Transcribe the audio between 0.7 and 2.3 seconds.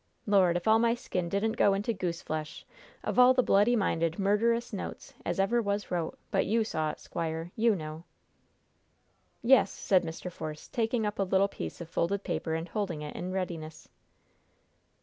my skin didn't go into goose